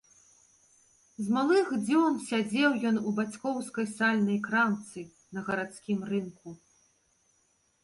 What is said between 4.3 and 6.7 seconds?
крамцы на гарадскім рынку.